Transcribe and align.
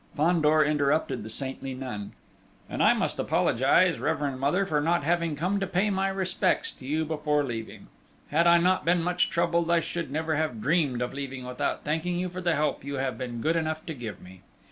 Fandor 0.17 0.63
interrupted 0.63 1.21
the 1.21 1.29
saintly 1.29 1.75
nun. 1.75 2.13
"And 2.67 2.81
I 2.81 2.95
must 2.95 3.19
apologise, 3.19 3.99
reverend 3.99 4.39
Mother, 4.39 4.65
for 4.65 4.81
not 4.81 5.03
having 5.03 5.35
come 5.35 5.59
to 5.59 5.67
pay 5.67 5.91
my 5.91 6.07
respects 6.09 6.71
to 6.71 6.87
you 6.87 7.05
before 7.05 7.43
leaving. 7.43 7.85
Had 8.31 8.47
I 8.47 8.57
not 8.57 8.83
been 8.83 9.03
much 9.03 9.29
troubled, 9.29 9.69
I 9.69 9.79
should 9.79 10.09
never 10.09 10.33
have 10.37 10.59
dreamt 10.59 11.03
of 11.03 11.13
leaving 11.13 11.45
without 11.45 11.83
thanking 11.83 12.15
you 12.17 12.29
for 12.29 12.41
the 12.41 12.55
help 12.55 12.83
you 12.83 12.95
have 12.95 13.15
been 13.15 13.41
good 13.41 13.55
enough 13.55 13.85
to 13.85 13.93
give 13.93 14.19
me." 14.23 14.41